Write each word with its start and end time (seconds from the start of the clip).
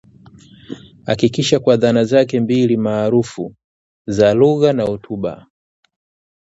Hakikisha 1.07 1.59
kwa 1.59 1.77
dhana 1.77 2.03
zake 2.03 2.39
mbili 2.39 2.77
maarufu 2.77 3.55
za 4.07 4.33
lugha 4.33 4.73
na 4.73 4.83
hotuba 4.83 5.47